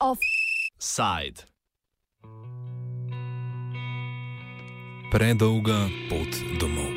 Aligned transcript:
Offside. 0.00 1.46
Predolga 5.10 5.88
pot 6.08 6.32
domov. 6.60 6.91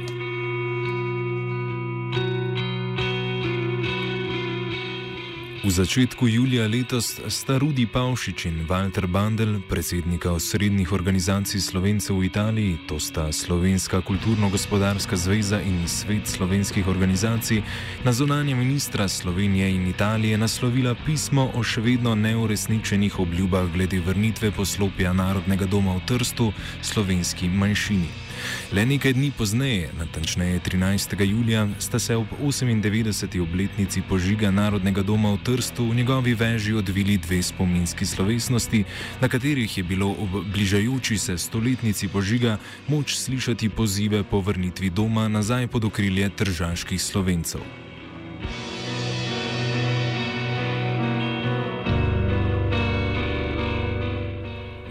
V 5.66 5.74
začetku 5.74 6.28
julija 6.28 6.68
letos 6.68 7.18
sta 7.28 7.58
Rudi 7.58 7.88
Pavšič 7.90 8.46
in 8.46 8.70
Walter 8.70 9.08
Bandel, 9.10 9.58
predsednika 9.66 10.30
osrednjih 10.32 10.94
organizacij 10.94 11.58
Slovencev 11.62 12.22
v 12.22 12.30
Italiji, 12.30 12.78
to 12.86 13.02
sta 13.02 13.34
Slovenska 13.34 14.02
kulturno-gospodarska 14.06 15.18
zveza 15.18 15.58
in 15.66 15.88
Svet 15.90 16.30
slovenskih 16.30 16.86
organizacij, 16.88 17.64
na 18.06 18.14
zunanje 18.14 18.56
ministra 18.56 19.08
Slovenije 19.08 19.74
in 19.74 19.88
Italije 19.90 20.38
naslovila 20.38 20.94
pismo 21.06 21.50
o 21.58 21.64
še 21.66 21.82
vedno 21.82 22.14
neuresničenih 22.16 23.20
obljubah 23.20 23.66
glede 23.74 23.98
vrnitve 24.06 24.54
poslopja 24.54 25.18
Narodnega 25.18 25.66
doma 25.66 25.98
v 25.98 26.06
Trstu 26.06 26.54
slovenski 26.86 27.50
manjšini. 27.50 28.25
Le 28.74 28.86
nekaj 28.86 29.14
dni 29.14 29.32
pozneje, 29.38 29.90
natančneje 29.98 30.60
13. 30.60 31.22
julija, 31.22 31.68
sta 31.80 32.00
se 32.00 32.16
ob 32.16 32.28
98. 32.42 33.42
obletnici 33.42 34.02
požiga 34.10 34.52
Narodnega 34.52 35.04
doma 35.04 35.34
v 35.34 35.44
Trstu 35.44 35.86
v 35.90 35.96
njegovi 35.96 36.34
veži 36.34 36.74
odvili 36.74 37.18
dve 37.18 37.44
spominski 37.44 38.06
slovesnosti, 38.06 38.84
na 39.22 39.28
katerih 39.28 39.78
je 39.78 39.84
bilo 39.84 40.12
ob 40.12 40.44
bližajoči 40.54 41.18
se 41.18 41.38
stoletnici 41.38 42.08
požiga 42.08 42.58
moč 42.88 43.18
slišati 43.18 43.70
pozive 43.70 44.24
po 44.24 44.40
vrnitvi 44.40 44.90
doma 44.90 45.28
nazaj 45.28 45.68
pod 45.68 45.86
okrilje 45.86 46.30
tržaških 46.30 47.02
slovencev. 47.02 47.85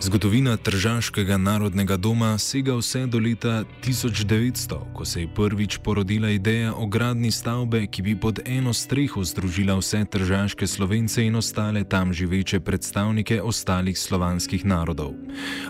Zgodovina 0.04 0.56
Tržaškega 0.56 1.38
narodnega 1.40 1.96
doma 1.96 2.38
sega 2.38 2.74
vse 2.76 3.06
do 3.06 3.18
leta 3.18 3.64
1900, 3.84 4.76
ko 4.92 5.04
se 5.04 5.20
je 5.20 5.28
prvič 5.34 5.78
porodila 5.78 6.28
ideja 6.30 6.74
o 6.76 6.86
gradni 6.86 7.30
stavbe, 7.30 7.86
ki 7.86 8.02
bi 8.02 8.16
pod 8.20 8.40
eno 8.44 8.74
streho 8.76 9.24
združila 9.24 9.78
vse 9.80 10.04
tržaške 10.04 10.66
slovence 10.66 11.24
in 11.24 11.36
ostale 11.36 11.84
tam 11.84 12.12
živeče 12.12 12.60
predstavnike 12.60 13.40
ostalih 13.42 13.98
slovanskih 13.98 14.64
narodov. 14.64 15.14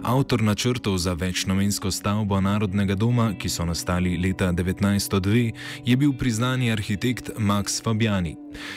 Avtor 0.03 0.43
načrtov 0.43 0.99
za 0.99 1.13
večnamensko 1.13 1.91
stavbo 1.91 2.41
narodnega 2.41 2.95
doma, 2.95 3.31
ki 3.39 3.49
so 3.49 3.65
nastali 3.65 4.19
leta 4.19 4.51
1902, 4.51 5.53
je 5.87 5.97
bil 5.97 6.13
priznani 6.13 6.73
arhitekt 6.73 7.31
Max 7.39 7.83
Fabiani. 7.83 8.35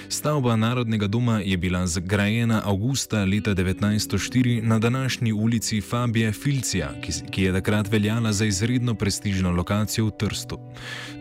Stavba 0.09 0.55
narodnega 0.55 1.07
doma 1.07 1.41
je 1.45 1.57
bila 1.57 1.87
zgrajena 1.87 2.61
avgusta 2.65 3.25
leta 3.25 3.55
1904 3.55 4.61
na 4.61 4.79
današnji 4.79 5.33
ulici 5.33 5.46
Fabije 5.81 6.31
Filcija, 6.31 6.91
ki, 7.01 7.11
ki 7.31 7.43
je 7.43 7.53
takrat 7.53 7.87
veljala 7.91 8.31
za 8.33 8.45
izredno 8.45 8.95
prestižno 8.95 9.51
lokacijo 9.51 10.05
v 10.05 10.11
Trstu. 10.17 10.57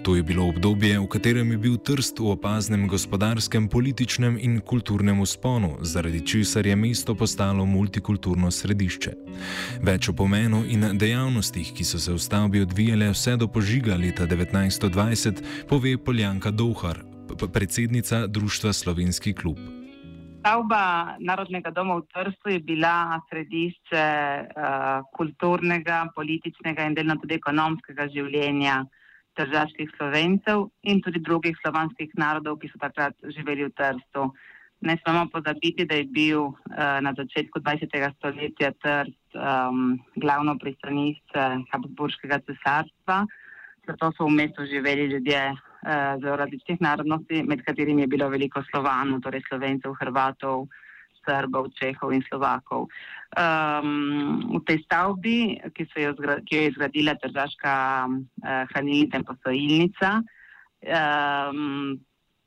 To 0.03 0.17
je 0.17 0.23
bilo 0.23 0.49
obdobje, 0.49 0.99
v 0.99 1.07
katerem 1.07 1.51
je 1.51 1.59
bil 1.59 1.77
Trst 1.77 2.19
v 2.19 2.31
opaznem 2.31 2.89
gospodarskem, 2.89 3.69
političnem 3.69 4.39
in 4.41 4.61
kulturnem 4.61 5.21
usponu, 5.21 5.79
zaradi 5.81 6.27
česar 6.27 6.67
je 6.67 6.77
mesto 6.77 7.15
postalo 7.15 7.67
multikulturno 7.67 8.51
središče. 8.51 9.15
Več 9.83 10.09
o 10.09 10.13
pomenu 10.13 10.65
in 10.69 10.99
dejavnostih, 10.99 11.73
ki 11.73 11.85
so 11.85 11.99
se 11.99 12.13
v 12.13 12.19
stavbi 12.19 12.61
odvijale 12.67 13.11
vse 13.11 13.37
do 13.37 13.49
požiga 13.49 13.97
leta 13.97 14.27
1920, 14.27 15.43
pove 15.69 15.99
Poljanka 15.99 16.51
Dohar, 16.51 17.05
predsednica 17.53 18.27
Društva 18.27 18.73
Slovenski 18.73 19.33
klub. 19.33 19.86
Stavba 20.47 21.19
Narodnega 21.19 21.75
doma 21.75 21.99
v 21.99 22.07
Trstu 22.07 22.55
je 22.55 22.61
bila 22.63 23.19
središče 23.27 24.03
uh, 24.47 25.03
kulturnega, 25.11 26.05
političnega 26.15 26.87
in 26.87 26.95
delno 26.95 27.17
tudi 27.19 27.35
ekonomskega 27.35 28.07
življenja 28.15 28.77
državskih 29.35 29.91
slovencev 29.97 30.69
in 30.87 31.03
tudi 31.03 31.19
drugih 31.19 31.59
slovanskih 31.59 32.15
narodov, 32.15 32.61
ki 32.63 32.71
so 32.71 32.79
takrat 32.79 33.19
živeli 33.35 33.67
v 33.67 33.75
Trstu. 33.75 34.29
Ne 34.87 34.95
smemo 35.03 35.27
pozabiti, 35.35 35.83
da 35.83 35.99
je 35.99 36.07
bil 36.15 36.47
uh, 36.47 36.55
na 37.03 37.11
začetku 37.11 37.59
20. 37.67 37.99
stoletja 38.15 38.71
Trst 38.79 39.35
um, 39.35 39.99
glavno 40.15 40.55
pristanišče 40.63 41.49
Habsburškega 41.75 42.39
cesarstva, 42.47 43.25
zato 43.91 44.15
so 44.15 44.31
v 44.31 44.39
mestu 44.39 44.71
živeli 44.71 45.11
ljudje 45.11 45.43
z 46.21 46.37
različnih 46.41 46.81
narodnosti, 46.81 47.43
med 47.43 47.63
katerimi 47.65 48.03
je 48.03 48.11
bilo 48.11 48.29
veliko 48.29 48.63
slovanov, 48.71 49.21
torej 49.23 49.43
slovencev, 49.49 49.95
hrvatov, 50.01 50.67
srbov, 51.27 51.75
čehov 51.75 52.15
in 52.15 52.23
slovakov. 52.31 52.87
Um, 53.35 54.55
v 54.55 54.63
tej 54.63 54.79
stavbi, 54.87 55.59
ki, 55.75 55.85
jo, 55.99 56.15
ki 56.47 56.53
jo 56.55 56.61
je 56.63 56.71
izgradila 56.71 57.19
državska 57.19 57.75
uh, 58.07 58.63
hranilnica 58.71 59.19
in 59.19 59.27
posojilnica, 59.27 60.11
um, 60.87 61.99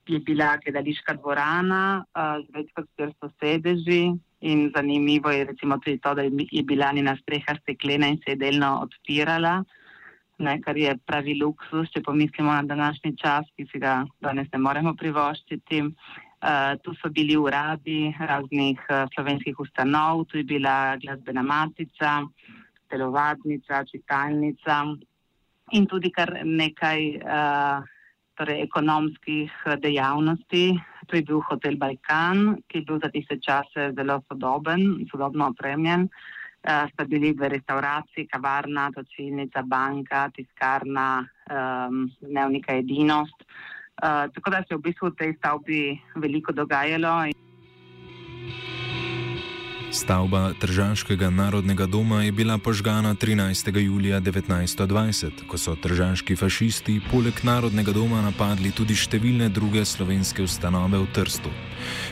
je 0.09 0.19
bila 0.25 0.56
gledališka 0.63 1.19
dvorana 1.19 2.01
uh, 2.01 2.40
z 2.41 2.47
več 2.56 2.72
kot 2.73 2.88
400 2.97 3.29
sedeži. 3.38 4.03
In 4.40 4.72
zanimivo 4.72 5.28
je 5.35 5.51
recimo 5.51 5.75
tudi 5.84 6.00
to, 6.00 6.16
da 6.16 6.23
je 6.23 6.63
bila 6.63 6.94
njena 6.96 7.11
streha 7.19 7.57
steklena 7.59 8.07
in 8.07 8.22
se 8.23 8.31
je 8.31 8.40
delno 8.40 8.88
odpirala 8.88 9.59
ne, 10.40 10.60
kar 10.62 10.78
je 10.78 10.94
pravi 11.06 11.36
luksus, 11.40 11.92
če 11.94 12.02
pomislimo 12.06 12.54
na 12.54 12.64
današnji 12.64 13.16
čas, 13.20 13.48
ki 13.56 13.68
si 13.72 13.80
ga 13.80 14.02
danes 14.24 14.48
ne 14.54 14.62
moremo 14.64 14.96
privoščiti. 15.00 15.84
Uh, 16.40 16.78
tu 16.80 16.94
so 16.96 17.10
bili 17.12 17.36
uradi 17.36 18.14
raznih 18.16 18.80
uh, 18.88 19.04
slovenskih 19.14 19.60
ustanov, 19.60 20.24
tu 20.32 20.40
je 20.40 20.46
bila 20.48 20.96
glasbena 21.02 21.44
matica, 21.44 22.22
telovadnica, 22.88 23.84
čitalnica 23.92 24.78
in 25.76 25.86
tudi 25.86 26.14
kar 26.16 26.32
nekaj 26.48 27.04
uh, 27.20 27.84
torej 28.40 28.64
ekonomskih 28.64 29.52
dejavnosti. 29.84 30.64
Tu 31.10 31.20
je 31.20 31.26
bil 31.28 31.44
hotel 31.50 31.76
Balkan, 31.76 32.62
ki 32.72 32.80
je 32.80 32.88
bil 32.88 33.04
za 33.04 33.12
tiste 33.12 33.42
čase 33.44 33.92
zelo 33.98 34.22
sodoben, 34.30 35.04
sodobno 35.12 35.52
opremljen. 35.52 36.08
Uh, 36.08 36.39
uh, 36.68 36.90
sta 36.94 37.06
bili 37.06 37.34
v 37.34 37.50
restauraciji, 37.50 38.28
kavarna, 38.28 38.92
točilnica, 38.96 39.62
banka, 39.62 40.30
tiskarna, 40.36 41.28
um, 41.50 42.08
dnevnika 42.22 42.75
edinost. 42.75 43.44
Uh, 44.00 44.31
tako 44.34 44.50
da 44.50 44.64
se 44.64 44.74
je 44.74 44.78
v 44.78 44.81
bistvu 44.81 45.12
v 45.12 45.16
tej 45.16 45.34
stavbi 45.38 46.00
veliko 46.16 46.52
dogajalo. 46.52 47.31
Stavba 49.90 50.53
Tržanskega 50.53 51.30
narodnega 51.30 51.86
doma 51.86 52.22
je 52.22 52.31
bila 52.31 52.58
požgana 52.58 53.16
13. 53.16 53.78
julija 53.78 54.22
1920, 54.22 55.47
ko 55.47 55.58
so 55.58 55.76
tržanski 55.76 56.36
fašisti 56.36 57.02
poleg 57.12 57.34
narodnega 57.44 57.91
doma 57.91 58.22
napadli 58.22 58.70
tudi 58.72 58.94
številne 58.94 59.50
druge 59.50 59.81
slovenske 59.81 60.46
ustanove 60.46 61.02
v 61.02 61.09
Trstu. 61.09 61.50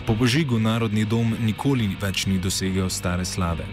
Po 0.09 0.18
požigu 0.18 0.58
narodni 0.59 1.06
dom 1.06 1.38
nikoli 1.38 1.94
več 2.02 2.25
ni 2.25 2.41
dosegel 2.41 2.90
stare 2.90 3.25
slave. 3.25 3.69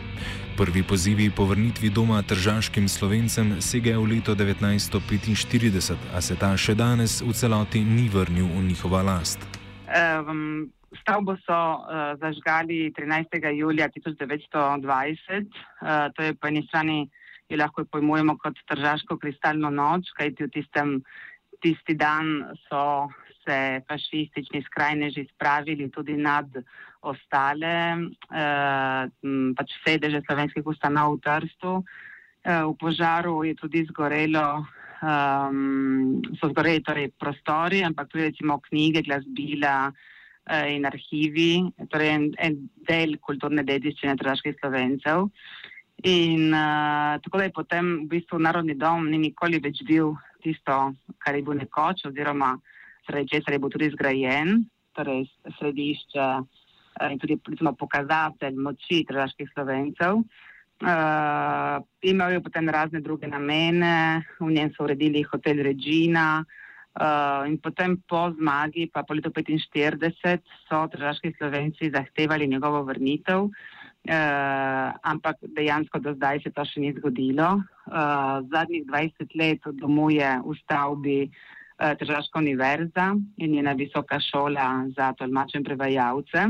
Prvi 0.57 0.83
pozivi 0.87 1.31
po 1.35 1.45
vrnitvi 1.45 1.91
doma 1.91 2.23
tržaškim 2.23 2.87
slovencem 2.89 3.59
segajo 3.59 4.07
v 4.07 4.15
leto 4.15 4.39
1945, 4.39 5.99
a 6.15 6.23
se 6.23 6.37
ta 6.39 6.55
še 6.55 6.79
danes 6.79 7.19
v 7.19 7.35
celoti 7.35 7.83
ni 7.83 8.07
vrnil 8.07 8.47
v 8.47 8.63
njihova 8.71 9.03
last. 9.03 9.43
Um, 9.91 10.71
stavbo 11.03 11.35
so 11.43 11.59
uh, 11.59 12.15
zažgali 12.23 12.95
13. 12.95 13.35
julija 13.51 13.91
1920. 13.91 15.51
Uh, 15.83 16.15
to 16.15 16.23
je 16.23 16.39
po 16.39 16.47
eni 16.47 16.63
strani, 16.71 17.11
ki 17.51 17.59
lahko 17.59 17.83
pojmujemo 17.91 18.39
kot 18.39 18.55
tržaško 18.71 19.19
kristalno 19.19 19.75
noč, 19.75 20.15
kajti 20.15 20.47
v 20.47 20.55
tistem, 20.55 21.03
tisti 21.59 21.99
dan 21.99 22.55
so 22.71 23.11
se 23.43 23.83
fašistični 23.91 24.62
skrajneži 24.71 25.27
spravili 25.35 25.91
tudi 25.91 26.15
nad 26.15 26.47
ostale 27.05 27.77
eh, 28.33 29.03
pač 29.56 29.69
sedeže 29.85 30.25
slovenskih 30.25 30.67
ustanov 30.67 31.19
v 31.19 31.23
Trstu. 31.25 31.73
Eh, 32.45 32.65
v 32.65 32.75
požaru 32.81 33.45
je 33.45 33.55
tudi 33.56 33.85
zgorelo, 33.89 34.65
um, 35.01 36.21
so 36.41 36.51
zgoreli 36.53 36.85
torej 36.85 37.09
prostori, 37.17 37.85
ampak 37.85 38.09
tudi 38.09 38.29
recimo 38.29 38.61
knjige, 38.61 39.05
glasbila 39.05 39.93
eh, 40.49 40.77
in 40.77 40.85
arhivi, 40.85 41.65
torej 41.89 42.11
en, 42.11 42.25
en 42.39 42.59
del 42.85 43.17
kulturne 43.21 43.65
dediščine 43.65 44.17
traških 44.17 44.57
slovencev. 44.61 45.29
In 46.05 46.53
uh, 46.53 47.17
tako 47.23 47.41
da 47.41 47.45
je 47.49 47.57
potem 47.57 47.85
v 48.05 48.19
bistvu 48.19 48.37
Narodni 48.43 48.75
dom 48.77 49.09
ni 49.09 49.31
nikoli 49.31 49.62
več 49.62 49.81
bil 49.89 50.12
tisto, 50.45 50.93
kar 51.17 51.37
je 51.37 51.45
bil 51.47 51.57
nekoč, 51.57 52.05
oziroma 52.11 52.53
zaradi 53.07 53.31
česar 53.33 53.55
je 53.55 53.61
bil 53.62 53.73
tudi 53.73 53.89
zgrajen, 53.95 54.65
torej 54.97 55.25
središče 55.59 56.21
eh, 56.21 56.45
in 57.11 57.19
tudi 57.19 57.38
recimo, 57.49 57.75
pokazatelj 57.75 58.58
moči 58.58 59.05
traških 59.08 59.50
slovencev. 59.55 60.23
Uh, 60.82 61.79
imel 62.02 62.32
je 62.35 62.43
potem 62.43 62.69
razne 62.69 63.00
druge 63.00 63.29
namene, 63.31 64.25
v 64.41 64.50
njem 64.50 64.73
so 64.75 64.85
uredili 64.85 65.23
hotel 65.23 65.62
Regina 65.62 66.43
uh, 66.43 67.46
in 67.46 67.56
potem 67.62 67.96
po 68.08 68.26
zmagi, 68.35 68.91
pa 68.93 69.06
po 69.06 69.14
letu 69.14 69.31
1945, 69.31 70.43
so 70.67 70.85
državski 70.93 71.32
slovenci 71.38 71.91
zahtevali 71.94 72.50
njegovo 72.50 72.82
vrnitev, 72.82 73.47
uh, 73.47 74.90
ampak 75.02 75.37
dejansko 75.56 75.99
do 75.99 76.14
zdaj 76.19 76.43
se 76.43 76.50
to 76.50 76.67
še 76.67 76.82
ni 76.82 76.93
zgodilo. 76.99 77.62
Uh, 77.87 78.43
zadnjih 78.50 78.85
20 78.90 79.38
let 79.40 79.62
domuje 79.79 80.26
v 80.44 80.58
stavbi 80.67 81.20
uh, 81.31 81.94
Državska 81.99 82.38
univerza 82.38 83.14
in 83.37 83.50
njena 83.50 83.73
visoka 83.73 84.20
šola 84.20 84.90
za 84.97 85.12
tolmače 85.12 85.58
in 85.58 85.64
prevajalce. 85.64 86.49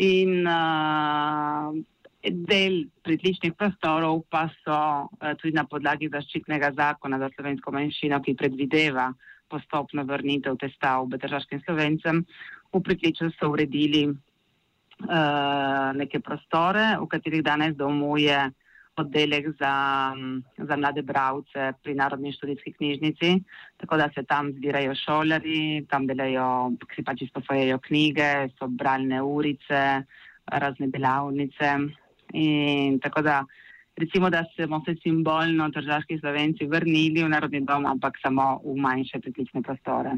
In 0.00 0.46
uh, 0.48 1.74
del 2.22 2.86
pritličnih 3.02 3.52
prostorov 3.58 4.22
pa 4.30 4.46
so 4.62 4.72
uh, 4.72 5.34
tudi 5.36 5.52
na 5.52 5.66
podlagi 5.68 6.08
zaščitnega 6.08 6.72
zakona 6.78 7.18
za 7.18 7.28
slovensko 7.34 7.74
manjšino, 7.74 8.22
ki 8.24 8.38
predvideva 8.38 9.10
postopno 9.52 10.04
vrnitev 10.08 10.56
te 10.56 10.70
stavbe 10.72 11.18
državskim 11.20 11.60
slovencem. 11.66 12.24
V 12.72 12.80
pritličju 12.80 13.28
so 13.36 13.50
uredili 13.52 14.06
uh, 14.08 15.92
neke 15.98 16.22
prostore, 16.24 16.96
v 17.02 17.08
katerih 17.10 17.44
danes 17.44 17.76
domuje 17.76 18.38
oddelek 18.96 19.46
za, 19.60 19.72
za 20.58 20.76
mlade 20.76 21.02
bravce 21.02 21.72
pri 21.82 21.94
Narodni 21.94 22.32
študijski 22.32 22.72
knjižnici, 22.72 23.30
tako 23.76 23.96
da 23.96 24.10
se 24.14 24.22
tam 24.22 24.52
zbirajo 24.52 24.94
šolari, 24.94 25.86
tam 25.90 26.06
delajo, 26.06 26.72
si 26.94 27.04
pač 27.04 27.22
izposojajo 27.22 27.78
knjige, 27.78 28.48
so 28.58 28.68
bralne 28.68 29.22
urice, 29.22 30.02
razne 30.46 30.88
delavnice 30.92 31.76
in 32.32 32.98
tako 33.00 33.22
da 33.22 33.44
recimo, 33.96 34.30
da 34.30 34.44
smo 34.56 34.82
se 34.84 34.94
simbolno 35.02 35.68
državski 35.68 36.18
slovenci 36.18 36.66
vrnili 36.66 37.24
v 37.24 37.28
narodni 37.28 37.60
dom, 37.60 37.86
ampak 37.86 38.18
samo 38.22 38.60
v 38.64 38.76
manjše 38.76 39.20
pritlične 39.20 39.62
prostore. 39.62 40.16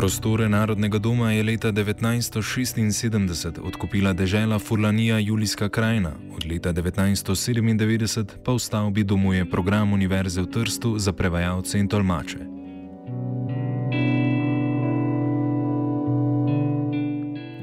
Prostore 0.00 0.48
Narodnega 0.48 0.98
doma 0.98 1.32
je 1.32 1.42
leta 1.42 1.72
1976 1.72 3.60
odkupila 3.60 4.12
dežela 4.12 4.58
Furlanija 4.58 5.18
Julijska 5.18 5.68
krajina, 5.68 6.12
od 6.36 6.46
leta 6.52 6.72
1997 6.72 8.24
pa 8.44 8.52
v 8.52 8.58
stavbi 8.58 9.04
domuje 9.04 9.50
program 9.50 9.92
Univerze 9.92 10.40
v 10.42 10.46
Trstu 10.46 10.98
za 10.98 11.12
prevajalce 11.12 11.78
in 11.78 11.88
tolmače. 11.88 12.59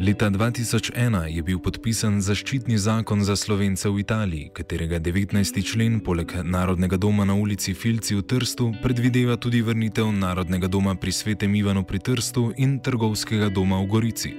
Leta 0.08 0.30
2001 0.30 1.26
je 1.28 1.42
bil 1.44 1.58
podpisan 1.60 2.22
zaščitni 2.24 2.78
zakon 2.80 3.26
za 3.28 3.36
slovence 3.36 3.90
v 3.92 4.00
Italiji, 4.00 4.52
katerega 4.56 5.02
19. 5.04 5.60
člen 5.68 5.98
poleg 6.00 6.32
Narodnega 6.48 6.96
doma 6.96 7.26
na 7.28 7.36
ulici 7.36 7.74
Filci 7.76 8.16
v 8.16 8.24
Trstu 8.24 8.70
predvideva 8.80 9.36
tudi 9.36 9.60
vrnitev 9.62 10.08
Narodnega 10.16 10.70
doma 10.72 10.96
pri 10.96 11.12
Svetem 11.12 11.56
Ivanu 11.60 11.84
pri 11.84 12.00
Trstu 12.00 12.54
in 12.56 12.80
Trgovskega 12.80 13.50
doma 13.52 13.82
v 13.84 13.88
Gorici. 13.92 14.32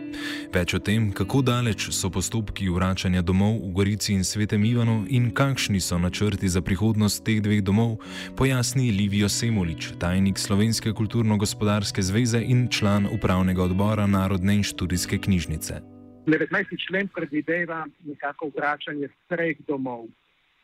Več 0.49 0.73
o 0.73 0.81
tem, 0.81 1.11
kako 1.13 1.43
daleč 1.45 1.91
so 1.93 2.09
postopki 2.09 2.71
vračanja 2.73 3.21
domov 3.21 3.61
v 3.61 3.69
Gorici 3.77 4.17
in 4.17 4.25
Svetem 4.25 4.65
Ivanu 4.65 5.05
in 5.13 5.29
kakšni 5.37 5.85
so 5.85 6.01
načrti 6.01 6.49
za 6.49 6.65
prihodnost 6.65 7.21
teh 7.29 7.45
dveh 7.45 7.61
domov, 7.61 8.01
pojasni 8.41 8.89
Livijo 8.89 9.29
Semolič, 9.29 9.93
tajnik 10.01 10.41
Slovenske 10.41 10.97
kulturno-gospodarske 10.97 12.01
zveze 12.01 12.41
in 12.41 12.73
član 12.73 13.05
upravnega 13.13 13.69
odbora 13.69 14.09
Narodne 14.09 14.57
in 14.57 14.65
študijske 14.65 15.21
knjižnice 15.29 15.58
knjižnice. 15.59 15.83
19. 16.27 16.87
člen 16.87 17.09
predvideva 17.09 17.87
nekako 18.05 18.51
vračanje 18.57 19.09
treh 19.29 19.57
domov. 19.67 20.07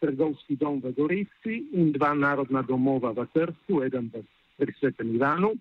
Trgovski 0.01 0.57
dom 0.57 0.81
v 0.85 0.93
Gorici 0.93 1.65
in 1.73 1.93
dva 1.93 2.15
narodna 2.15 2.63
domova 2.63 3.13
v 3.13 3.25
Trstu, 3.33 3.83
eden 3.83 4.11
pri 4.59 4.73
Svetem 4.79 5.15
Ivanu, 5.17 5.55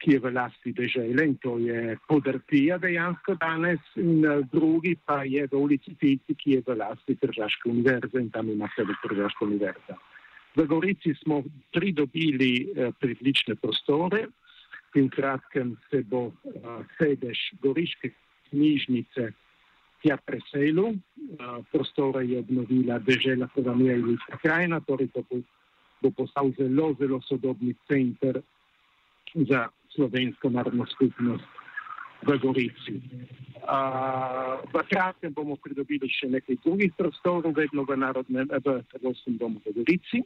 ki 0.00 0.16
je 0.16 0.18
v 0.18 0.32
lasti 0.32 0.72
dežele 0.72 1.24
in 1.26 1.36
to 1.36 1.58
je 1.58 1.98
podrtija 2.08 2.78
dejansko 2.78 3.36
danes, 3.36 3.80
in 3.96 4.24
eh, 4.24 4.40
drugi 4.52 4.96
pa 5.04 5.24
je 5.28 5.44
v 5.44 5.52
ulici 5.52 5.92
Fici, 6.00 6.32
ki 6.34 6.56
je 6.56 6.60
v 6.64 6.78
lasti 6.80 7.20
Tržaške 7.20 7.68
univerze 7.68 8.16
in 8.16 8.30
tam 8.30 8.48
ima 8.48 8.70
sebe 8.72 8.96
Tržaška 9.04 9.44
univerza. 9.44 10.00
V 10.56 10.64
Gorici 10.64 11.12
smo 11.20 11.44
pridobili 11.72 12.72
eh, 12.72 12.92
pritlične 12.96 13.60
prostore, 13.60 14.32
in 14.94 15.08
kratkem 15.08 15.76
se 15.90 16.02
bo 16.02 16.26
uh, 16.26 16.82
sedež 16.98 17.38
Goriške 17.62 18.10
knjižnice 18.50 19.32
tja 20.02 20.16
preselil. 20.16 20.96
Prostore 21.72 22.24
je 22.26 22.38
obnovila 22.38 22.98
država 22.98 23.48
Slovenija 23.54 23.94
in 23.94 24.06
Ljudska 24.10 24.38
krajina, 24.42 24.80
torej 24.80 25.08
to 25.14 25.22
bo, 25.30 25.40
bo 26.02 26.10
postal 26.10 26.52
zelo, 26.58 26.94
zelo 26.98 27.20
sodobni 27.28 27.74
center 27.88 28.40
za 29.34 29.68
slovensko 29.94 30.50
narodno 30.50 30.86
skupnost 30.86 31.44
v 32.22 32.38
Gorici. 32.38 33.00
V 34.72 34.82
kratkem 34.88 35.32
bomo 35.32 35.56
pridobili 35.56 36.08
še 36.08 36.28
nekaj 36.28 36.60
drugih 36.64 36.92
prostorov, 36.96 37.54
vedno 37.56 37.84
v, 37.88 37.96
narodne, 37.96 38.44
v 38.44 38.80
Trgovskem 38.92 39.38
domu 39.40 39.60
v 39.64 39.72
Gorici. 39.80 40.24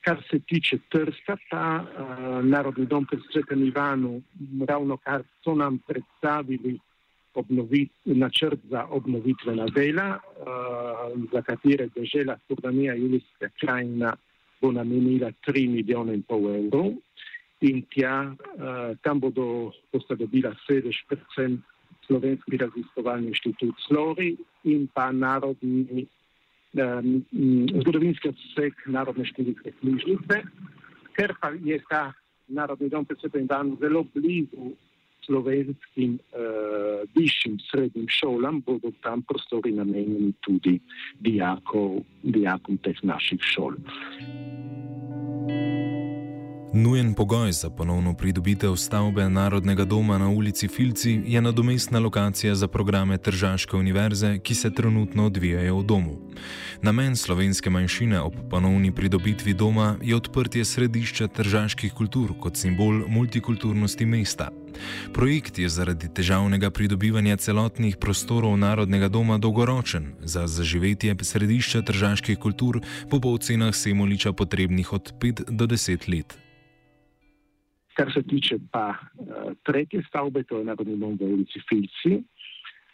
Kar 0.00 0.22
se 0.30 0.38
tiče 0.46 0.78
Trsta, 0.88 1.36
ta 1.50 1.82
uh, 1.82 2.38
Narodni 2.46 2.86
dom 2.86 3.04
pri 3.04 3.18
Svetem 3.28 3.66
Ivanu, 3.66 4.22
ravno 4.64 4.96
kar 4.96 5.26
so 5.44 5.54
nam 5.58 5.82
predstavili 5.84 6.78
obnovit, 7.38 7.92
načrt 8.04 8.60
za 8.70 8.84
obnovitvena 8.90 9.66
dela, 9.74 10.08
uh, 10.18 11.30
za 11.32 11.42
katere 11.42 11.88
država 11.96 12.38
Turdanija 12.48 12.94
Julijska 12.94 13.48
krajina 13.60 14.16
bo 14.60 14.72
namenila 14.72 15.30
3 15.46 15.68
milijone 15.70 16.14
in 16.14 16.22
pol 16.22 16.48
evrov. 16.50 16.92
In 17.60 17.82
tja, 17.94 18.34
uh, 18.34 18.96
tam 19.02 19.20
bodo 19.20 19.72
posta 19.92 20.14
dobila 20.14 20.54
sedež 20.66 21.02
predvsem 21.08 21.62
Slovenski 22.06 22.56
raziskovalni 22.56 23.28
inštitut 23.28 23.74
Slori 23.86 24.36
in 24.64 24.88
pa 24.94 25.12
Narodni 25.12 26.06
um, 26.72 27.24
zgodovinski 27.82 28.28
odsek 28.28 28.86
Narodne 28.86 29.26
študijske 29.28 29.72
knjižnice, 29.80 30.42
ker 31.16 31.34
pa 31.40 31.52
je 31.64 31.78
ta 31.90 32.12
Narodni 32.48 32.88
dom 32.88 33.04
predvsem 33.04 33.46
dan 33.46 33.76
zelo 33.80 34.06
blizu 34.14 34.72
slovenskim 35.28 36.18
uh, 36.18 37.04
višjim 37.16 37.58
srednjim 37.70 38.06
šolam 38.08 38.62
bodo 38.66 38.92
tam 39.02 39.22
prostori 39.22 39.72
namenjeni 39.72 40.32
tudi 40.40 40.78
dijakov, 41.20 42.00
dijakom 42.22 42.80
teh 42.80 42.96
naših 43.02 43.40
šol. 43.52 43.76
Nujen 46.72 47.14
pogoj 47.14 47.52
za 47.52 47.70
ponovno 47.70 48.14
pridobitev 48.14 48.76
stavbe 48.76 49.28
Narodnega 49.28 49.84
doma 49.84 50.18
na 50.18 50.28
ulici 50.28 50.68
Filci 50.68 51.20
je 51.26 51.40
nadomestna 51.42 51.98
lokacija 51.98 52.54
za 52.54 52.68
programe 52.68 53.18
Tržaške 53.18 53.76
univerze, 53.76 54.38
ki 54.38 54.54
se 54.54 54.74
trenutno 54.74 55.26
odvijajo 55.26 55.78
v 55.78 55.84
domu. 55.84 56.18
Namen 56.82 57.16
slovenske 57.16 57.70
manjšine 57.70 58.20
ob 58.20 58.34
ponovni 58.50 58.92
pridobitvi 58.94 59.54
doma 59.54 59.96
je 60.02 60.16
odprtje 60.16 60.64
središča 60.64 61.28
tržaških 61.28 61.92
kultur 61.92 62.30
kot 62.40 62.56
simbol 62.56 63.02
multikulturnosti 63.08 64.06
mesta. 64.06 64.50
Projekt 65.14 65.58
je 65.58 65.68
zaradi 65.68 66.08
težavnega 66.14 66.70
pridobivanja 66.70 67.36
celotnih 67.36 67.96
prostorov 67.96 68.56
Narodnega 68.58 69.08
doma 69.08 69.38
dolgoročen, 69.38 70.12
za 70.20 70.46
zaživetje 70.46 71.14
središča 71.22 71.82
tržaških 71.82 72.38
kultur 72.38 72.80
bo 73.10 73.20
po 73.20 73.34
ocenah 73.34 73.74
Semoliča 73.74 74.32
potrebnih 74.32 74.92
od 74.92 75.12
5 75.20 75.50
do 75.50 75.66
10 75.66 76.08
let. 76.08 76.38
Kar 77.96 78.12
se 78.14 78.22
tiče 78.22 78.58
pa 78.70 78.94
uh, 78.94 79.52
tretje 79.66 80.02
stavbe, 80.08 80.42
to 80.42 80.58
je 80.58 80.64
Narodni 80.64 80.96
dom 80.96 81.16
v 81.18 81.32
ulici 81.34 81.58
Filci, 81.68 82.22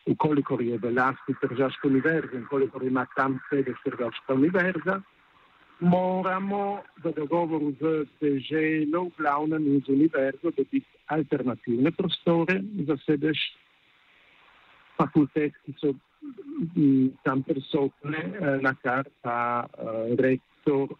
ukolikor 0.06 0.62
je 0.62 0.78
v 0.78 0.92
lasti 0.96 1.36
Tržaške 1.40 1.88
univerze 1.88 2.36
in 2.36 2.46
kolikor 2.48 2.84
ima 2.84 3.06
tam 3.16 3.36
sedež 3.50 3.76
Tržaška 3.84 4.34
univerza, 4.34 5.02
moramo 5.80 6.82
v 7.02 7.12
dogovoru 7.12 7.74
z 7.80 8.06
deželo, 8.20 9.10
v 9.10 9.16
glavnem 9.18 9.62
in 9.66 9.82
z 9.82 9.88
univerzo 9.90 10.50
dobiti 10.54 10.86
alternativne 11.10 11.90
prostore 11.90 12.62
za 12.86 12.96
sedež 13.04 13.38
fakultet, 14.96 15.52
ki 15.66 15.74
so 15.82 15.90
m, 16.76 17.10
tam 17.26 17.42
prisotne, 17.42 18.20
eh, 18.22 18.58
na 18.62 18.72
kar 18.78 19.04
pa 19.20 19.66
uh, 19.66 20.14
rektor 20.16 20.94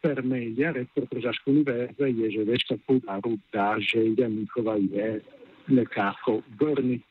Permelja, 0.00 0.72
rektor 0.72 1.04
Tržaške 1.06 1.50
univerze, 1.50 2.08
je 2.08 2.26
že 2.30 2.44
večkrat 2.44 2.80
poudaril, 2.88 3.36
da 3.52 3.76
želja 3.78 4.28
njihova 4.28 4.76
je 4.80 5.20
nekako 5.68 6.40
vrniti 6.60 7.09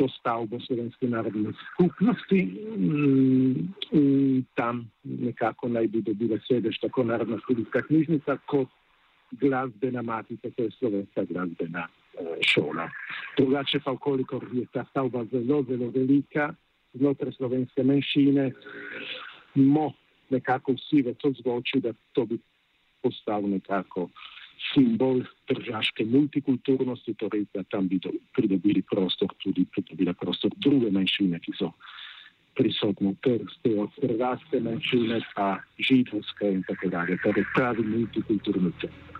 to 0.00 0.08
stavbo 0.08 0.56
Slovenske 0.64 1.08
narodne 1.08 1.52
skupnosti 1.68 2.40
mm, 2.76 3.54
in 3.92 4.44
tam 4.56 4.86
nekako 5.04 5.68
naj 5.68 5.88
bi 5.92 6.00
dobila 6.00 6.38
sedež 6.48 6.78
tako 6.80 7.04
Narodna 7.04 7.36
študijska 7.44 7.82
knjižnica 7.82 8.36
kot 8.46 8.68
glasbena 9.30 10.02
matica, 10.02 10.50
to 10.56 10.62
je 10.62 10.70
Slovenska 10.78 11.24
glasbena 11.24 11.86
šola. 12.46 12.88
Drugače 13.36 13.80
pa, 13.84 13.92
ukoliko 13.92 14.40
je 14.52 14.66
ta 14.72 14.84
stavba 14.90 15.24
zelo, 15.32 15.62
zelo 15.68 15.90
velika, 15.90 16.54
znotraj 16.92 17.32
slovenske 17.32 17.84
manjšine, 17.84 18.50
mo 19.54 19.92
nekako 20.30 20.72
vsi 20.72 21.02
v 21.02 21.14
to 21.14 21.32
zvoči, 21.42 21.80
da 21.80 21.92
to 22.12 22.24
bi 22.24 22.38
postal 23.02 23.42
nekako 23.48 24.08
simbol 24.72 25.22
državske 25.48 26.04
multikulturnosti, 26.04 27.14
torej 27.14 27.46
da 27.54 27.62
tam 27.62 27.88
bi 27.88 28.00
pridobili 28.36 28.82
prostor 28.82 29.32
tudi 29.42 29.64
pridobila 29.74 30.12
prostor 30.12 30.52
druge 30.56 30.90
manjšine, 30.90 31.40
ki 31.40 31.56
so 31.58 31.72
prisotne 32.58 33.14
v 33.14 33.16
Trsti, 33.24 33.76
od 33.78 33.96
hrvatske 34.02 34.60
manjšine 34.60 35.20
pa 35.34 35.48
židovske 35.78 36.52
in 36.52 36.62
tako 36.68 36.92
dalje, 36.92 37.18
torej 37.24 37.46
pravi 37.54 37.86
multikulturni 37.86 38.72
center. 38.80 39.19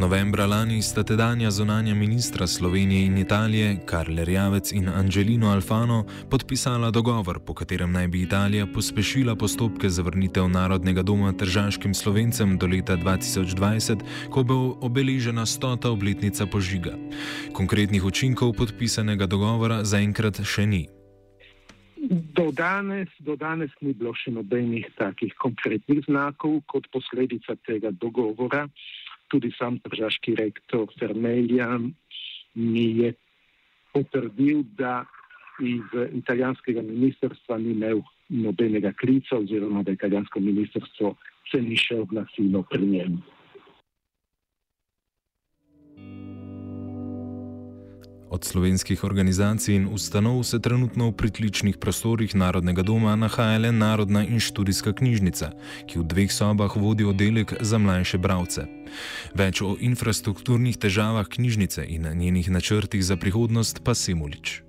Novembra 0.00 0.46
lani 0.46 0.82
sta 0.82 1.02
tedanja 1.02 1.50
zunanja 1.50 1.94
ministra 1.94 2.46
Slovenije 2.46 3.06
in 3.06 3.18
Italije, 3.18 3.76
Karl 3.86 4.24
Rjavec 4.24 4.72
in 4.72 4.88
Angelino 4.88 5.48
Alfano, 5.48 6.04
podpisala 6.30 6.90
dogovor, 6.90 7.40
po 7.46 7.54
katerem 7.54 7.92
naj 7.92 8.08
bi 8.08 8.22
Italija 8.22 8.66
pospešila 8.66 9.36
postopke 9.36 9.88
za 9.88 10.02
vrnitev 10.02 10.48
Narodnega 10.48 11.02
doma 11.02 11.32
tržaškim 11.32 11.94
slovencem 11.94 12.58
do 12.58 12.66
leta 12.66 12.96
2020, 12.96 14.00
ko 14.30 14.42
bo 14.42 14.78
obeležena 14.80 15.46
stota 15.46 15.90
obletnica 15.90 16.46
požiga. 16.46 16.96
Konkretnih 17.52 18.04
učinkov 18.04 18.52
podpisanega 18.52 19.26
dogovora 19.26 19.84
zaenkrat 19.84 20.40
še 20.44 20.66
ni. 20.66 20.88
Do 22.34 22.50
danes, 22.50 23.08
do 23.18 23.36
danes 23.36 23.70
ni 23.80 23.92
bilo 23.94 24.10
še 24.18 24.32
nobenih 24.34 24.88
takih 24.98 25.34
konkretnih 25.38 26.00
znakov 26.08 26.58
kot 26.66 26.88
posledica 26.90 27.54
tega 27.66 27.92
dogovora 27.94 28.66
tudi 29.32 29.50
sam 29.58 29.78
državski 29.84 30.34
rektor 30.34 30.86
Fermelja 30.98 31.78
mi 32.54 32.86
je 32.98 33.12
potrdil, 33.92 34.62
da 34.76 35.04
iz 35.60 35.88
italijanskega 36.14 36.82
ministrstva 36.82 37.58
ni 37.58 37.70
imel 37.70 38.00
nobenega 38.28 38.92
klica 39.00 39.36
oziroma 39.36 39.82
da 39.82 39.92
italijansko 39.92 40.40
ministrstvo 40.40 41.14
se 41.50 41.62
ni 41.62 41.76
še 41.76 41.96
oglasilo 42.04 42.62
pri 42.70 42.86
njemu. 42.86 43.18
Od 48.32 48.44
slovenskih 48.44 49.04
organizacij 49.04 49.74
in 49.76 49.88
ustanov 49.92 50.42
se 50.42 50.56
trenutno 50.60 51.10
v 51.10 51.16
pritličnih 51.16 51.76
prostorih 51.76 52.34
Narodnega 52.34 52.82
doma 52.82 53.12
nahaja 53.16 53.58
le 53.58 53.72
Narodna 53.72 54.22
in 54.24 54.40
študijska 54.40 54.92
knjižnica, 54.96 55.50
ki 55.84 56.00
v 56.00 56.04
dveh 56.08 56.32
sobah 56.32 56.72
vodi 56.76 57.04
oddelek 57.04 57.52
za 57.60 57.76
mlajše 57.76 58.18
bralce. 58.18 58.64
Več 59.36 59.60
o 59.60 59.76
infrastrukturnih 59.76 60.80
težavah 60.80 61.28
knjižnice 61.28 61.84
in 61.84 62.08
njenih 62.08 62.48
načrtih 62.50 63.04
za 63.04 63.20
prihodnost 63.20 63.84
pa 63.84 63.92
Simulič. 63.92 64.62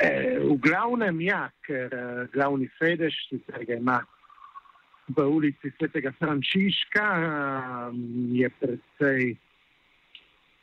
E, 0.00 0.40
v 0.40 0.56
glavnem 0.56 1.20
ja, 1.20 1.52
ker 1.68 1.92
uh, 1.92 2.24
glavni 2.32 2.72
sedež, 2.80 3.12
ki 3.28 3.44
ga 3.68 3.76
ima 3.76 4.00
v 5.12 5.20
ulici 5.20 5.68
Svetega 5.76 6.16
Frančiška, 6.16 7.08
uh, 7.12 7.92
je 8.32 8.48
predvsej 8.56 9.36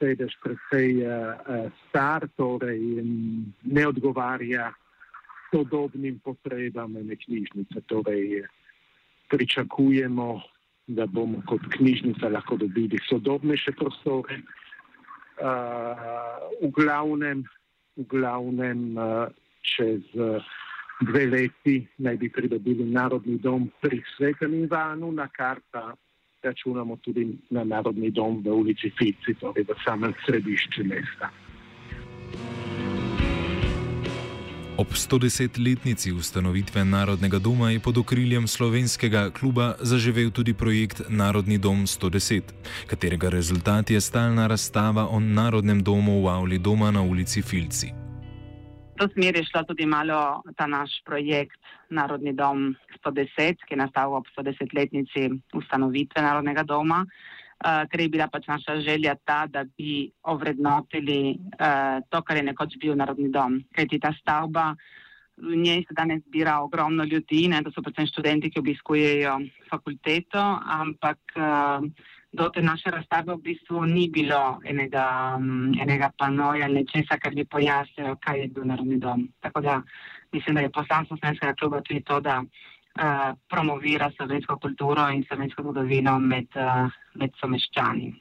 sedež 0.01 0.33
precej 0.41 1.05
uh, 1.05 1.69
star, 1.87 2.25
torej 2.33 3.05
ne 3.61 3.83
odgovarja 3.85 4.71
sodobnim 5.51 6.19
potrebam 6.23 6.97
ene 6.97 7.15
knjižnice. 7.15 7.81
Torej, 7.85 8.47
pričakujemo, 9.29 10.41
da 10.87 11.05
bomo 11.05 11.43
kot 11.47 11.61
knjižnica 11.77 12.29
lahko 12.29 12.57
dobili 12.57 12.99
sodobnejše 13.09 13.71
prostore. 13.77 14.41
Uh, 15.41 15.97
v 16.61 16.69
glavnem, 16.75 17.45
v 17.97 18.03
glavnem 18.09 18.97
uh, 18.97 19.29
čez 19.61 20.01
uh, 20.17 20.41
dve 21.01 21.25
leti 21.25 21.81
naj 21.97 22.17
bi 22.17 22.29
pridobili 22.29 22.85
Narodni 22.85 23.37
dom 23.41 23.71
pri 23.81 24.03
Svetem 24.15 24.53
Ivanu, 24.53 25.11
na 25.11 25.27
kar 25.27 25.61
pa 25.71 25.95
računamo 26.43 26.97
tudi 26.97 27.37
na 27.49 27.63
Narodni 27.63 28.11
dom 28.11 28.41
v 28.43 28.51
ulici 28.51 28.91
Fici, 28.97 29.33
torej 29.39 29.63
v 29.63 29.75
samem 29.85 30.13
središču 30.25 30.83
mesta. 30.83 31.29
Ob 34.77 34.87
110-letnici 34.87 36.11
ustanovitve 36.11 36.85
Narodnega 36.85 37.39
doma 37.39 37.69
je 37.69 37.79
pod 37.79 37.97
okriljem 37.97 38.47
slovenskega 38.47 39.29
kluba 39.29 39.75
zaživel 39.81 40.31
tudi 40.31 40.53
projekt 40.53 41.05
Narodni 41.09 41.57
dom 41.57 41.85
110, 41.85 42.41
katerega 42.87 43.29
rezultat 43.29 43.91
je 43.91 44.01
stalna 44.01 44.47
razstava 44.47 45.07
o 45.07 45.19
Narodnem 45.19 45.83
domu 45.83 46.23
v 46.23 46.27
Avli 46.29 46.57
doma 46.57 46.91
na 46.91 47.01
ulici 47.01 47.41
Filci 47.41 48.01
to 49.01 49.09
smer 49.13 49.35
je 49.35 49.43
šla 49.43 49.63
tudi 49.63 49.85
malo 49.85 50.43
ta 50.55 50.67
naš 50.67 51.01
projekt 51.05 51.57
Narodni 51.89 52.33
dom 52.33 52.75
110, 53.01 53.65
ki 53.65 53.75
je 53.75 53.81
nastal 53.81 54.13
ob 54.13 54.29
110-letnici 54.37 55.27
ustanovitve 55.57 56.21
Narodnega 56.21 56.63
doma, 56.63 57.01
uh, 57.03 57.83
ker 57.91 58.05
je 58.05 58.09
bila 58.09 58.29
pač 58.31 58.47
naša 58.47 58.79
želja 58.85 59.15
ta, 59.25 59.45
da 59.47 59.65
bi 59.65 60.09
ovrednotili 60.23 61.37
uh, 61.57 61.99
to, 62.09 62.21
kar 62.21 62.37
je 62.37 62.47
nekoč 62.49 62.77
bil 62.81 62.95
Narodni 62.95 63.29
dom. 63.33 63.61
Kajti 63.75 63.99
ta 63.99 64.13
stavba, 64.21 64.71
v 65.41 65.57
njej 65.57 65.85
se 65.87 65.97
danes 65.97 66.21
zbira 66.27 66.59
ogromno 66.61 67.03
ljudi, 67.03 67.47
ne, 67.49 67.63
to 67.63 67.71
so 67.73 67.81
predvsem 67.81 68.09
študenti, 68.11 68.51
ki 68.51 68.61
obiskujejo 68.61 69.37
fakulteto, 69.69 70.41
ampak 70.79 71.19
uh, 71.37 71.85
do 72.31 72.49
te 72.49 72.61
naše 72.61 72.91
razstave 72.91 73.35
v 73.35 73.41
bistvu 73.43 73.85
ni 73.85 74.07
bilo 74.09 74.61
enega, 74.63 75.37
mm, 75.39 75.81
enega 75.81 76.11
panoja 76.17 76.65
ali 76.65 76.83
nečesa, 76.83 77.17
kar 77.19 77.35
bi 77.35 77.45
pojasnil, 77.45 78.15
kaj 78.23 78.39
je 78.39 78.47
bil 78.47 78.65
narodni 78.65 78.99
dom. 78.99 79.27
Tako 79.39 79.61
da 79.61 79.81
mislim, 80.31 80.55
da 80.55 80.61
je 80.61 80.71
poslanstvo 80.71 81.17
slovenskega 81.17 81.53
kluba 81.59 81.81
tudi 81.81 82.01
to, 82.01 82.19
da 82.19 82.43
uh, 82.99 83.37
promovira 83.49 84.11
slovensko 84.15 84.57
kulturo 84.57 85.09
in 85.09 85.23
slovensko 85.27 85.63
zgodovino 85.63 86.19
med, 86.19 86.47
uh, 86.55 86.91
med 87.15 87.31
someščani. 87.39 88.11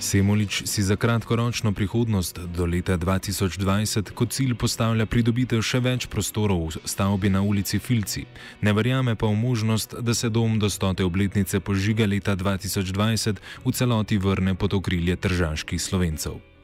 Semolič 0.00 0.62
si 0.68 0.82
za 0.82 0.96
kratkoročno 0.96 1.72
prihodnost 1.72 2.38
do 2.38 2.66
leta 2.66 2.98
2020 2.98 4.12
kot 4.12 4.30
cilj 4.30 4.54
postavlja 4.54 5.06
pridobitev 5.06 5.62
še 5.64 5.80
več 5.80 6.06
prostorov 6.12 6.76
v 6.76 6.82
stavbi 6.84 7.32
na 7.32 7.40
ulici 7.40 7.80
Filci, 7.80 8.26
ne 8.60 8.76
verjame 8.76 9.16
pa 9.16 9.26
v 9.26 9.40
možnost, 9.40 9.96
da 10.00 10.14
se 10.14 10.28
dom 10.28 10.58
do 10.60 10.70
stote 10.70 11.04
obletnice 11.04 11.60
požiga 11.60 12.06
leta 12.06 12.36
2020 12.36 13.40
v 13.64 13.72
celoti 13.72 14.20
vrne 14.20 14.54
pod 14.54 14.76
okrilje 14.76 15.16
tržaških 15.16 15.80
slovencev. 15.80 16.55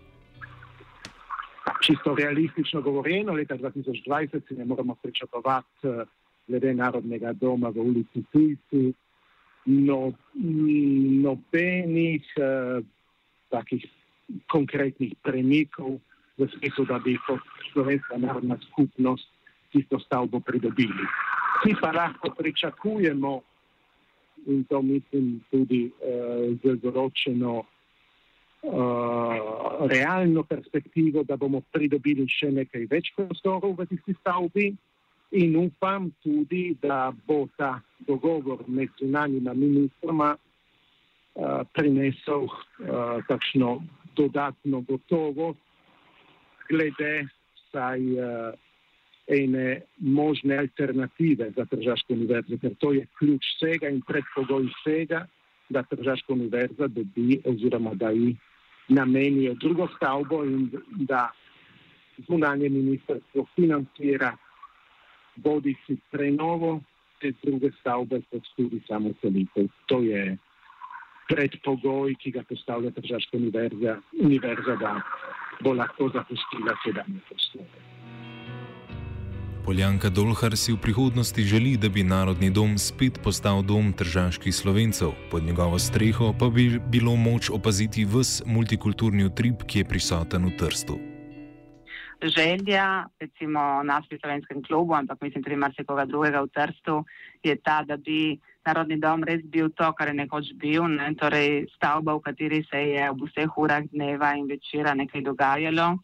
Čisto 1.83 2.15
realistično 2.15 2.81
govoreno, 2.83 3.33
leta 3.33 3.57
2020 3.59 4.49
si 4.49 4.55
ne 4.55 4.65
moremo 4.65 4.95
pričakovati 5.03 5.89
eh, 5.89 6.05
glede 6.47 6.75
narodnega 6.75 7.33
doma 7.33 7.69
v 7.69 7.81
ulici 7.81 8.23
Filci. 8.33 8.93
No, 9.65 10.13
nobenih 11.23 12.25
uh, 12.35 12.83
takih 13.47 13.85
konkretnih 14.51 15.15
premikov 15.23 16.01
v 16.35 16.49
smislu, 16.57 16.85
da 16.91 16.99
bi 16.99 17.15
kot 17.27 17.39
slovenska 17.71 18.19
narodna 18.19 18.59
skupnost 18.67 19.29
tisto 19.71 20.01
stavbo 20.03 20.41
pridobili. 20.41 21.07
Vsi 21.61 21.77
pa 21.79 21.93
lahko 21.95 22.35
pričakujemo, 22.35 23.41
in 24.47 24.65
to 24.65 24.83
mislim 24.83 25.39
tudi 25.51 25.87
uh, 25.87 26.59
z 26.59 26.75
določeno 26.83 27.63
uh, 28.63 29.87
realno 29.89 30.43
perspektivo, 30.43 31.23
da 31.23 31.37
bomo 31.37 31.63
pridobili 31.73 32.27
še 32.29 32.51
nekaj 32.53 32.87
več 32.91 33.13
prostorov 33.17 33.77
v 33.79 33.89
tisti 33.91 34.15
stavbi. 34.21 34.73
In 35.33 35.57
upam 35.57 36.11
tudi, 36.21 36.77
da 36.83 37.09
bo 37.27 37.47
ta 37.57 37.81
dogovor 38.05 38.67
med 38.69 38.93
zunanjima 39.01 39.55
ministroma 39.57 40.35
uh, 40.37 41.63
prinesel 41.73 42.45
uh, 42.45 43.23
takšno 43.29 43.79
dodatno 44.17 44.83
gotovost 44.85 45.63
glede 46.69 47.29
vsaj 47.57 48.01
uh, 48.13 48.53
ene 49.27 49.81
možne 49.97 50.59
alternative 50.59 51.51
za 51.57 51.65
Tržaško 51.65 52.13
univerzo, 52.13 52.59
ker 52.61 52.75
to 52.79 52.93
je 52.93 53.07
ključ 53.19 53.47
vsega 53.57 53.89
in 53.89 54.03
predpogoj 54.05 54.69
vsega, 54.69 55.27
da 55.73 55.83
Tržaška 55.83 56.33
univerza 56.33 56.87
dobi 56.93 57.41
oziroma 57.49 57.95
da 57.95 58.11
ji 58.11 58.37
namenijo 58.89 59.55
drugo 59.55 59.89
stavbo 59.97 60.45
in 60.45 60.71
da 60.89 61.31
zunanje 62.29 62.69
ministrstvo 62.69 63.47
financira 63.55 64.37
bodi 65.37 65.77
si 65.87 65.97
prenovo 66.11 66.81
te 67.21 67.33
druge 67.43 67.71
stavbe, 67.81 68.21
kot 68.31 68.49
tudi 68.57 68.83
samo 68.89 69.13
selitev. 69.21 69.69
To 69.87 70.01
je 70.03 70.37
predpogoj, 71.29 72.15
ki 72.21 72.31
ga 72.31 72.43
postavlja 72.49 72.91
Državna 72.91 73.39
univerza, 73.39 73.97
univerza, 74.21 74.77
da 74.77 75.01
bo 75.61 75.75
lahko 75.75 76.11
zapustila 76.15 76.77
sedanje 76.85 77.21
prostore. 77.29 78.02
Poljanka 79.63 80.11
Dolhar 80.11 80.59
si 80.59 80.75
v 80.75 80.83
prihodnosti 80.83 81.39
želi, 81.39 81.77
da 81.79 81.87
bi 81.89 82.03
Narodni 82.03 82.51
dom 82.51 82.75
spet 82.79 83.23
postal 83.23 83.63
dom 83.63 83.93
tržaških 83.95 84.51
slovencev, 84.51 85.15
pod 85.31 85.47
njegovo 85.47 85.79
streho 85.79 86.35
pa 86.35 86.51
bi 86.51 86.81
bilo 86.91 87.15
moč 87.17 87.47
opaziti 87.51 88.03
vse 88.03 88.43
multikulturni 88.47 89.25
utrip, 89.25 89.63
ki 89.63 89.79
je 89.79 89.85
prisoten 89.85 90.51
v 90.51 90.57
Trstu. 90.59 90.99
Želja, 92.23 93.07
recimo 93.21 93.83
nas 93.87 94.03
pri 94.11 94.19
slovenskem 94.19 94.63
klubu, 94.67 94.95
ampak 94.95 95.23
mislim 95.23 95.45
tudi 95.45 95.57
marsikoga 95.57 96.05
drugega 96.11 96.43
v 96.43 96.51
Trstu, 96.51 97.05
je 97.43 97.55
ta, 97.63 97.85
da 97.87 97.97
bi 97.97 98.41
Narodni 98.67 98.99
dom 98.99 99.23
res 99.23 99.47
bil 99.47 99.71
to, 99.71 99.93
kar 99.95 100.11
je 100.11 100.15
nekoč 100.15 100.59
bil, 100.59 100.91
ne? 100.91 101.15
torej 101.15 101.71
stavba, 101.77 102.19
v 102.19 102.27
kateri 102.27 102.67
se 102.67 102.83
je 102.83 103.11
ob 103.11 103.23
vseh 103.31 103.59
urah 103.59 103.87
dneva 103.95 104.35
in 104.35 104.51
večera 104.51 104.95
nekaj 104.95 105.23
dogajalo 105.23 105.99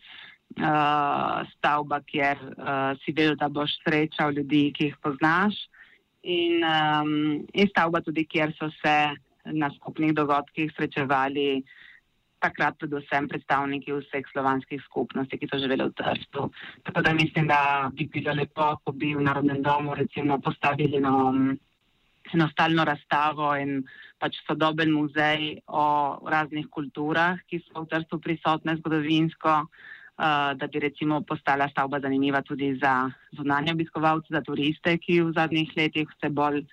uh, 0.56 1.44
stavba, 1.56 2.00
kjer 2.06 2.38
uh, 2.40 2.94
si 3.02 3.12
vedel, 3.12 3.36
da 3.36 3.48
boš 3.48 3.76
srečal 3.84 4.32
ljudi, 4.32 4.68
ki 4.76 4.90
jih 4.90 4.96
poznaš, 5.02 5.58
in, 6.22 6.64
um, 6.64 7.12
in 7.52 7.68
stavba 7.70 8.00
tudi, 8.04 8.26
kjer 8.26 8.54
so 8.58 8.70
se 8.80 8.96
na 9.44 9.70
skupnih 9.76 10.14
dogodkih 10.14 10.72
srečevali 10.76 11.62
takrat 12.38 12.76
predvsem 12.78 13.26
predstavniki 13.26 13.92
vseh 13.96 14.26
slovanskih 14.30 14.82
skupnosti, 14.86 15.38
ki 15.38 15.48
so 15.50 15.58
živeli 15.58 15.88
v 15.88 15.94
Trstu. 15.98 16.46
Tako 16.86 17.02
da 17.02 17.14
mislim, 17.14 17.48
da 17.50 17.90
bi 17.90 18.06
bilo 18.12 18.34
lepo, 18.34 18.76
ko 18.84 18.92
bi 18.92 19.14
v 19.14 19.24
Narodnem 19.26 19.62
domu 19.62 19.94
recimo 19.98 20.38
postavili 20.38 21.00
eno, 21.00 21.34
eno 22.34 22.48
stalno 22.52 22.84
razstavo 22.86 23.56
in 23.58 23.82
pač 24.22 24.38
sodoben 24.46 24.94
muzej 24.94 25.58
o 25.66 25.84
raznih 26.30 26.70
kulturah, 26.70 27.42
ki 27.50 27.58
so 27.66 27.82
v 27.82 27.90
Trstu 27.90 28.20
prisotne 28.22 28.78
zgodovinsko. 28.78 29.62
Eh, 29.66 29.97
da 30.18 30.66
bi 30.66 30.80
recimo 30.82 31.20
postala 31.22 31.68
stavba 31.70 32.00
zanimiva 32.00 32.42
tudi 32.42 32.74
za 32.82 33.10
zunanje 33.38 33.72
obiskovalce, 33.72 34.34
za 34.34 34.42
turiste, 34.42 34.96
ki 34.98 35.20
v 35.20 35.32
zadnjih 35.36 35.70
letih 35.76 36.08
vse 36.10 36.30
bolj 36.30 36.64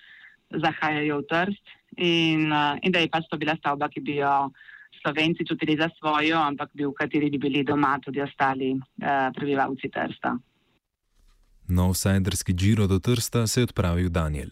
zahajajo 0.49 1.19
v 1.21 1.27
trst 1.29 1.75
in, 1.97 2.49
uh, 2.51 2.73
in 2.81 2.91
da 2.91 2.99
je 2.99 3.09
pač 3.09 3.29
to 3.29 3.37
bila 3.37 3.55
stavba, 3.59 3.89
ki 3.89 4.01
bi 4.01 4.17
jo 4.17 4.49
slovenci 5.01 5.45
čutili 5.45 5.77
za 5.77 5.89
svojo, 5.99 6.41
ampak 6.41 6.73
bi 6.73 6.85
v 6.85 6.93
kateri 6.97 7.29
bi 7.29 7.37
bili 7.37 7.63
doma 7.63 7.99
tudi 8.01 8.21
ostali 8.21 8.73
uh, 8.73 9.29
prebivalci 9.35 9.89
trsta. 9.93 10.33
Nov 11.67 11.93
sajderski 11.93 12.53
džiro 12.53 12.87
do 12.87 12.99
trsta 12.99 13.47
se 13.47 13.61
je 13.61 13.69
odpravil 13.69 14.09
Daniel. 14.09 14.49